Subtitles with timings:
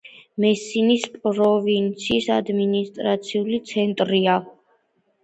[0.43, 4.23] მესინის პროვინციის ადმინისტრაციული ცენტრი.